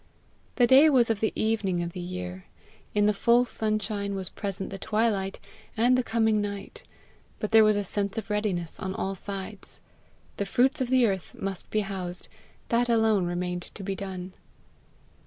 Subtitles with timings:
[0.55, 2.45] The day was of the evening of the year;
[2.95, 5.39] in the full sunshine was present the twilight
[5.77, 6.81] and the coming night,
[7.37, 9.79] but there was a sense of readiness on all sides.
[10.37, 12.29] The fruits of the earth must be housed;
[12.69, 14.33] that alone remained to be done.